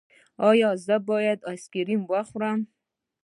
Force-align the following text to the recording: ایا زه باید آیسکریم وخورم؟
ایا 0.49 0.69
زه 0.85 0.95
باید 1.09 1.39
آیسکریم 1.49 2.01
وخورم؟ 2.11 2.59